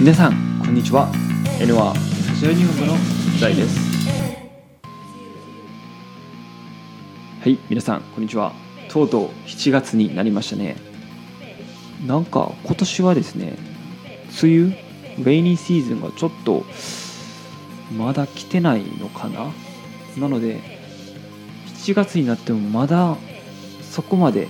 [0.00, 1.12] 皆さんこんにちは。
[1.60, 2.98] N はサジオ日本語の
[3.38, 3.78] 大です。
[7.42, 8.54] はい皆さんこんにちは。
[8.88, 10.76] とうとう7月になりましたね。
[12.06, 13.58] なんか今年はですね
[14.42, 14.76] 梅雨
[15.22, 16.64] レイニーシーズンがちょっと
[17.94, 19.52] まだ来てないのかな。
[20.16, 20.60] なので
[21.74, 23.18] 7月になってもまだ
[23.82, 24.48] そこまで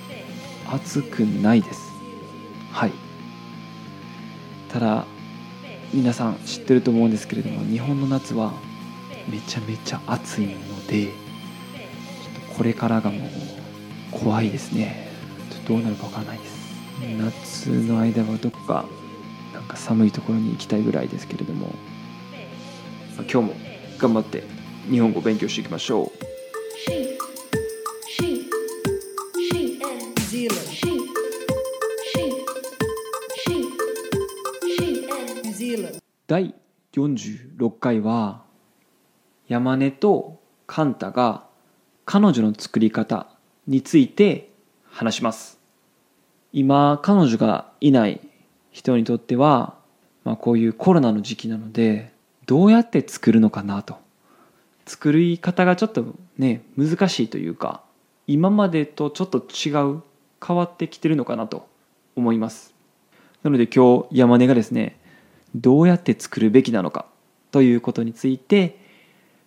[0.73, 1.81] 暑くないです。
[2.71, 2.93] はい。
[4.69, 5.07] ただ
[5.93, 8.53] 皆さん知ってると思うんですけれども日本の夏は
[9.29, 11.09] めちゃめちゃ暑いので
[12.57, 13.31] これからがもう
[14.13, 15.09] 怖いですね。
[15.51, 16.61] ちょっとどうなるかわからないです。
[17.19, 18.85] 夏の間はどこか
[19.55, 21.75] なんか寒いところに行きたいぐらいですけれども
[23.17, 23.55] 今日も
[23.99, 24.45] 頑張って
[24.91, 26.30] 日本語を勉強していきましょう。
[36.31, 36.55] 第
[36.93, 38.45] 46回は
[39.49, 41.45] 山根とカンタが
[42.05, 43.27] 彼女の作り方
[43.67, 44.49] について
[44.93, 45.59] 話します。
[46.53, 48.21] 今彼女がいない
[48.71, 49.75] 人にとっては、
[50.23, 52.13] まあ、こういうコロナの時期なので
[52.47, 53.97] どうやって作るのかなと。
[54.87, 57.83] 作り方がちょっとね難しいというか
[58.29, 60.01] 今までとちょっと違う
[60.47, 61.67] 変わってきてるのかなと
[62.15, 62.73] 思います。
[63.43, 65.00] なので今日山根がですね
[65.55, 67.07] どうやって作るべきなのか
[67.51, 68.79] ということについて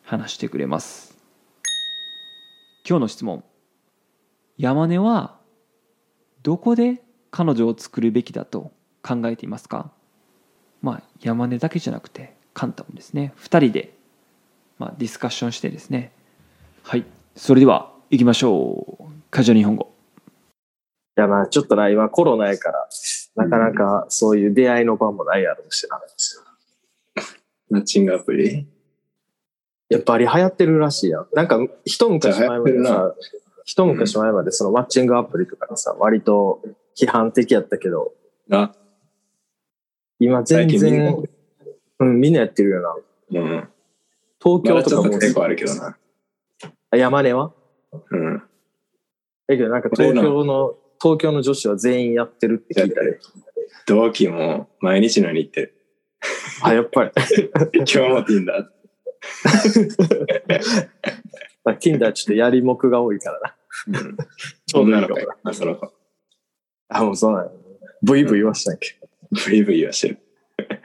[0.03, 1.17] 話してくれます。
[2.87, 3.43] 今日の質問。
[4.57, 5.37] 山根は
[6.43, 9.91] どこで彼女を作るべきだと考えていますか？
[10.81, 13.33] まあ山根だけじゃなくてカンタもですね。
[13.37, 13.93] 2人で、
[14.77, 16.11] まあ、ディスカッションしてですね。
[16.83, 17.05] はい。
[17.35, 19.03] それでは行きましょう。
[19.31, 19.93] カジュアル日本語。
[21.17, 22.87] いや、まあ、ちょっとな、今コロナやから、
[23.35, 25.99] なかなかそういう出会いの場もないやろうしな。
[27.69, 28.67] マッチングアプリ？
[29.89, 31.27] やっぱり流行ってるらしいやん。
[31.33, 33.15] なんか、一昔前までさ、
[33.63, 36.61] 一昔前までそのマッチングアプリとかでさ、割と
[36.95, 38.13] 批判的やったけど、
[38.51, 38.73] あ、
[40.19, 41.23] 今全然、
[41.99, 42.95] うん、みんなやってるよな。
[43.41, 43.69] うん。
[44.43, 45.97] 東京とかもょっと抵抗あるけどな。
[46.91, 47.53] あ山根は？
[48.11, 48.37] うん。
[48.37, 48.43] だ
[49.47, 53.17] けどなんか東京の、東京の女子は全員やってるって聞いたり。
[53.85, 55.75] 同期も毎日のように行ってる。
[56.61, 57.11] あ、やっぱり。
[57.75, 58.63] 今日も Tinder。
[61.65, 63.99] まあ、Tinder ちょっとやりもくが多いからな。
[63.99, 64.17] うん。
[64.65, 65.91] ちょうどいいかもなその子。
[66.87, 67.51] あ、もうそうなんや。
[68.01, 68.97] ブイブイ言わしたんやけ？
[69.01, 69.09] ど。
[69.45, 70.19] ブイブイはしてる。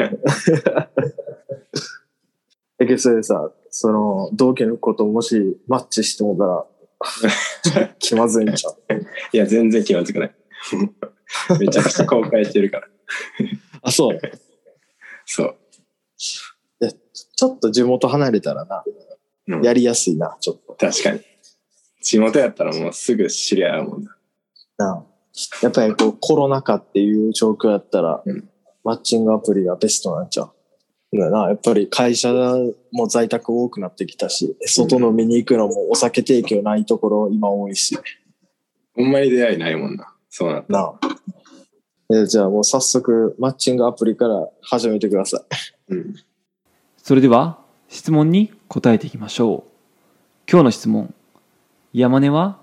[2.76, 6.66] だけどそれでさ、その、同期の子ともしマッチしてもたら、
[7.98, 8.76] 気まずいんちゃう？
[9.32, 10.34] いや、全然気まずくない。
[11.60, 12.88] めちゃくちゃ公開してるから。
[13.82, 14.20] あ、そう？
[15.26, 15.56] そう。
[17.36, 18.82] ちょっと地元離れたらな、
[19.46, 20.74] うんやりやすいな、ちょっと。
[20.74, 21.20] 確かに。
[22.02, 24.16] 地元やったらもうすぐ知り合うもんな。
[24.78, 25.06] な
[25.62, 28.50] やっぱりこうコロナ禍っていう状況やったら、うん
[28.84, 30.50] マッチングアプリがベストなんちゃう？
[31.12, 32.32] だよな、やっぱり会社
[32.92, 37.98] も在宅多くなってきたし、外飲みに行くのもお酒提供ないところ今多いし、
[38.94, 40.12] ほんまに出会いないもんな。
[40.28, 40.72] そうなった。
[40.72, 40.98] なあ。
[42.10, 45.44] えじゃあもう早速マッチングアプリから始めてくださ
[45.90, 45.94] い。
[45.94, 46.14] うん。
[46.96, 47.58] それでは
[47.88, 49.70] 質問に答えていきましょう
[50.50, 51.14] 今日の質問
[51.92, 52.58] 山根は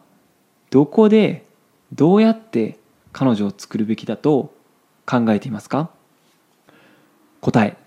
[0.69, 1.45] どこで
[1.93, 2.77] どうやって
[3.11, 4.53] 彼女を作るべきだと
[5.05, 5.89] 考えていますか？
[7.41, 7.84] 答えオ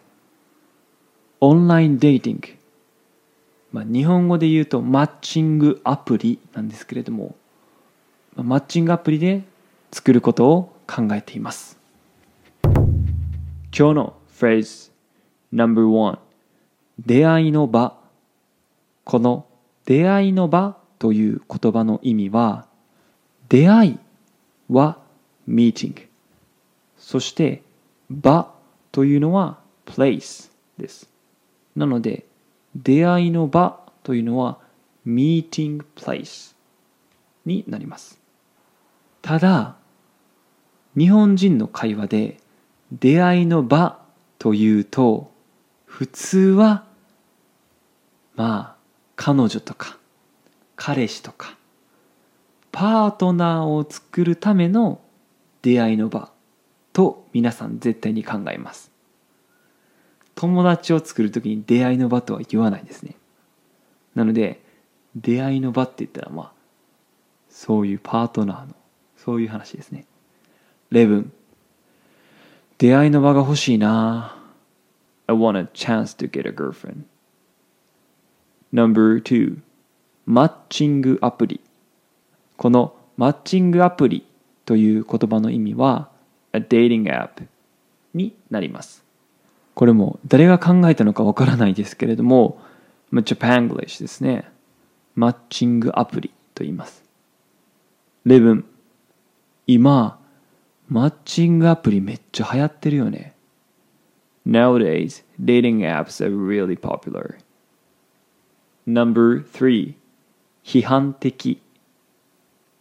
[1.69, 2.49] ラインデーティング、
[3.73, 7.37] まあ、日本語で言うとマッチングアプリなんですけれども
[8.35, 9.45] マッチングアプリで
[9.93, 11.79] 作ることを考えています。
[12.65, 14.91] 今日のフレーズ
[15.53, 16.19] No.1
[17.05, 17.97] 出会いの場。
[19.05, 19.47] この
[19.87, 22.67] 出会いの場という言葉の意味は
[23.49, 23.99] 出会い
[24.69, 24.99] は
[25.49, 26.07] meeting
[26.99, 27.63] そして
[28.11, 28.53] 場
[28.93, 31.09] というのは place です。
[31.79, 32.27] なので
[32.75, 34.59] 出会いの場というのは
[35.07, 36.55] meeting place
[37.47, 38.21] になります。
[39.23, 39.77] ただ
[40.97, 42.39] 日本人の会話で
[42.91, 44.01] 出会いの場
[44.39, 45.31] というと
[45.85, 46.85] 普通は
[48.35, 48.77] まあ
[49.15, 49.99] 彼女とか
[50.75, 51.57] 彼氏とか
[52.73, 55.01] パートナーを作るための
[55.63, 56.31] 出会いの場
[56.93, 58.98] と皆さん絶対に考えます。
[60.39, 63.17] 友達を作る時に出会いの場とは言わないですね。
[64.15, 64.63] なので
[65.17, 66.53] 出会いの場って言ったらまあ
[67.51, 68.75] そういうパートナーの
[69.17, 70.07] そういう話ですね。
[70.91, 71.33] レブン
[72.79, 74.37] 出会いの場が欲しいな。
[75.27, 77.03] I want a chance to get a girlfriend.
[78.73, 79.59] Number two
[80.25, 81.61] マッチングアプリ。
[82.57, 84.25] このマッチングアプリ
[84.67, 86.11] という言葉の意味は
[86.53, 87.49] a dating app
[88.15, 89.08] になります。
[89.79, 92.61] これも誰が考えたのかわからないですけれども
[93.13, 94.51] まあ Japanglish ですね。
[95.15, 97.05] マッチングアプリと言います。
[98.25, 98.65] 例文。
[99.69, 100.19] 今
[100.89, 103.37] マッチングアプリめっちゃ流行ってるよね。
[104.45, 107.39] Nowadays, dating apps are really popular.
[108.85, 109.95] Number three
[110.65, 111.63] 批判的。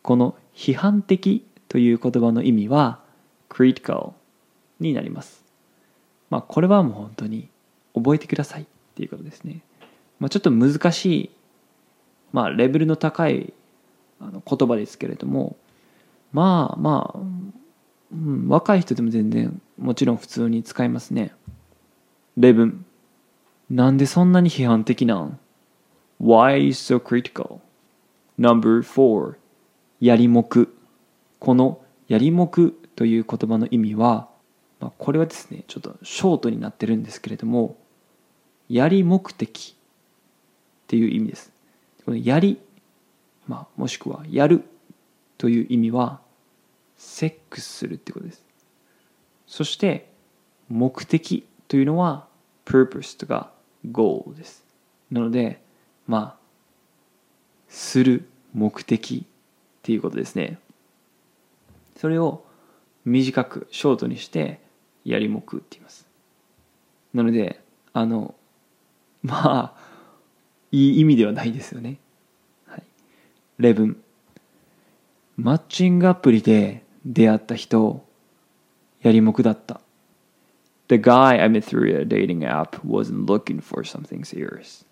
[0.01, 3.01] この批判的という言葉の意味は
[3.49, 4.13] critical
[4.79, 5.46] になります。
[6.29, 7.49] まあこれはもう本当に
[7.93, 8.65] 覚えてくださいっ
[8.95, 9.61] ていうことですね。
[10.19, 11.29] まあ、ちょっと難しい、
[12.33, 13.53] まあ、レベルの高い
[14.19, 15.55] あの言葉ですけれども
[16.33, 17.19] まあまあ、
[18.11, 21.33] うん、若い人でも全然もちろん普通に使いますね。
[22.35, 22.85] 例文
[23.69, 25.39] なんでそんなに批判的なん
[26.21, 27.59] ?Why are you so critical?
[28.39, 29.35] Number four
[29.99, 30.75] やりもく
[31.39, 34.29] このやりもくという言葉の意味は、
[34.79, 37.77] まあ、これはですねちょっとショートになってるんですけれども
[38.69, 41.51] やり目的っていう意味です。
[42.05, 42.59] このやり、
[43.47, 44.63] まあ、もしくはやる
[45.37, 46.21] という意味は
[46.97, 48.43] セックスするってことです。
[49.45, 50.09] そして
[50.69, 52.27] 目的というのは
[52.65, 53.51] purpose とか
[53.91, 54.63] goal です。
[55.11, 55.61] なので
[56.07, 56.47] まあ
[57.69, 59.27] する目的っ
[59.83, 60.59] ていうことですね。
[61.97, 62.45] それを
[63.05, 64.59] 短くショートにして
[65.07, 66.05] やりもくって言います
[67.13, 67.59] なので
[67.93, 68.35] あの
[69.23, 69.87] まあ
[70.71, 71.97] いい意味ではないですよね、
[72.67, 72.83] はい、
[73.57, 73.97] 例文
[75.37, 78.05] マッチングアプリで出会った人
[79.01, 79.79] やりもくだった
[80.89, 84.85] The guy I met through a dating app wasn't looking for something serious.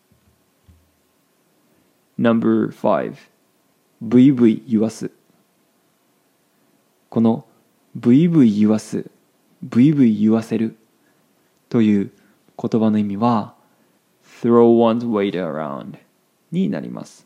[2.18, 3.15] Number 5.
[4.06, 5.09] VV 言わす。
[7.09, 7.45] この
[7.97, 9.09] VV 言わす、
[9.67, 10.75] VV 言わせる
[11.69, 12.12] という
[12.57, 13.56] 言葉の意味は
[14.41, 15.97] throw one's weight around
[16.51, 17.25] になります。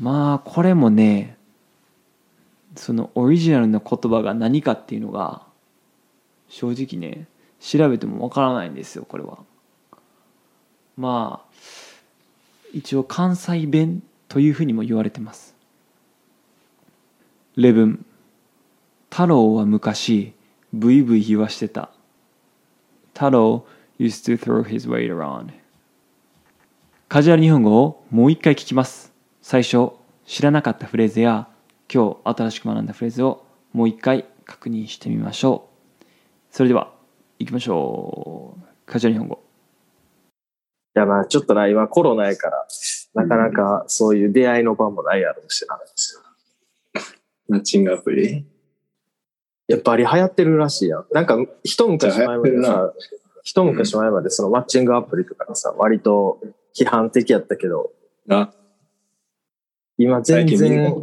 [0.00, 1.36] まあこれもね、
[2.76, 5.42] そのオリジナルの言葉が何かっていうのが
[6.48, 7.26] 正直ね
[7.60, 9.38] 調べてもわからないんですよこれは
[10.96, 11.56] まあ
[12.72, 15.54] 一応関西弁というふうにも言われてます
[17.56, 18.04] 例文
[19.10, 20.34] 太郎は昔
[20.72, 21.90] ブイブイ言わしてた。
[23.14, 23.64] 太郎
[23.98, 25.52] used to throw his weight around
[27.08, 29.12] カジュアル日本語をもう一回聞きます。
[29.40, 29.92] 最初
[30.26, 31.48] 知らなかったフレーズや
[31.92, 35.68] 今日新しく学んだフレーズをもう一回確認してみましょ
[36.02, 36.04] う。
[36.50, 36.92] それでは
[37.38, 38.62] 行きましょう。
[38.86, 39.42] カジュアル日本語。
[40.96, 42.66] いやまあちょっとな、今コロナやから、
[43.14, 45.78] なかなかそういう出会いの場もないやろうしな。
[47.48, 48.44] マッチングアプリ
[49.68, 51.06] やっぱり流行ってるらしいやん。
[51.12, 52.92] なんか一昔前までさ、
[53.42, 56.40] 一昔前までそのマッチングアプリとかでさ、割と
[56.78, 57.92] 批判的やったけど、
[58.28, 58.52] あ、
[59.98, 61.02] 今全然、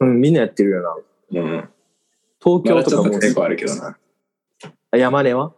[0.00, 0.82] うん、みんなやってるよ
[1.30, 1.40] な。
[1.40, 1.68] うん。
[2.42, 3.98] 東京とかも、結構あるけどな。
[4.90, 5.52] あ山根は？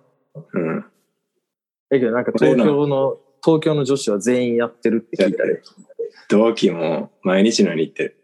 [0.52, 0.80] うん。
[0.80, 0.86] だ
[1.90, 5.62] けどなんか東京の、東京の女子は全員やってるって聞いたで。
[6.28, 8.16] 同期も毎日のように行ってる。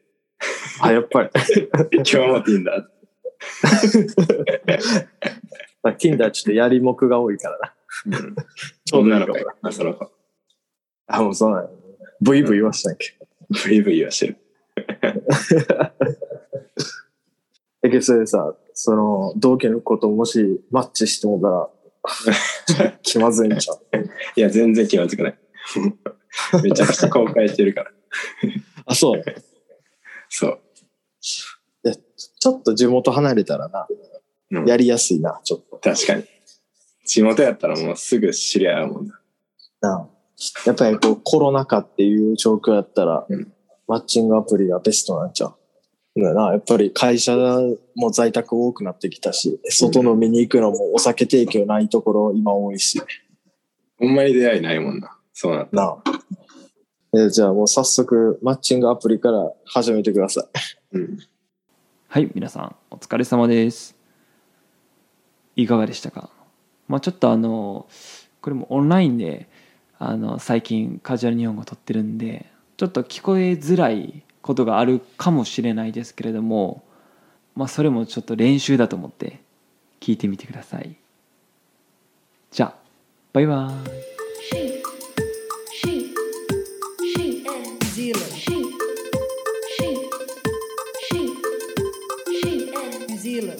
[0.81, 1.31] あ、やっぱり。
[1.93, 2.85] 今日も Tinder。
[5.83, 7.75] まあ Tinder ちょっとやりもくが多いからな。
[8.19, 8.37] うん。
[8.85, 9.71] ちょうどい女の子いかもな。
[9.71, 10.11] やその子。
[11.07, 11.71] あ、もうそうなんや。
[12.21, 13.17] ブイブイ言わしたんけ。
[13.65, 14.39] ブイブイはしてる。
[17.83, 21.71] だけどそれでさ、その、同期の子ともしマッチしてもたら、
[23.03, 23.81] 気まずいんちゃう？
[24.37, 25.39] いや、全然気まずくない。
[26.63, 27.93] めちゃくちゃ公開してるから。
[28.87, 29.25] あ、そう。
[30.29, 30.61] そう。
[32.47, 33.89] ちょっと地元離れたらな、
[34.53, 35.79] うんやりやすいな、ちょっと。
[35.79, 36.25] 確かに。
[37.05, 39.21] 地元やったらもうすぐ知り合うもんな。
[39.81, 40.09] な
[40.65, 43.53] やっぱりこうコロナ禍っていう状況やったら、うん
[43.89, 46.23] マッチングアプリがベストなんちゃう？
[46.23, 47.37] だなやっぱり会社
[47.95, 53.01] も在宅多くなってきたし、外飲みに行くのもお酒提供ないところ今多いし、
[53.99, 55.17] ほんまに出会いないもんな。
[55.33, 56.03] そうなった。
[57.13, 60.43] なじゃあもう早速マッチングアプリから始めてくださ
[60.93, 60.97] い。
[60.97, 61.19] うん。
[62.17, 63.95] はい皆さんお疲れ様です。
[65.55, 66.31] いかがでしたか？
[66.89, 67.87] まあちょっとあの
[68.41, 69.51] これもオンラインで
[69.99, 72.47] あの最近カジュアル日本語を撮ってるんで
[72.79, 76.83] ちょっと聞こえづらいことがあるかもしれないですけれども
[77.55, 79.43] まあそれもちょっと練習だと思って
[80.01, 80.97] 聞いてみてください。
[82.51, 82.75] じゃあ
[83.35, 83.96] バイバイ。
[93.27, 93.55] Zealand